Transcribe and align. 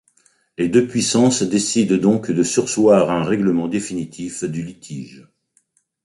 Les 0.57 0.67
deux 0.67 0.87
puissances 0.87 1.43
décident 1.43 1.95
donc 1.95 2.31
de 2.31 2.41
surseoir 2.41 3.11
à 3.11 3.19
un 3.19 3.23
règlement 3.23 3.67
définitif 3.67 4.43
du 4.43 4.63
litige. 4.63 5.27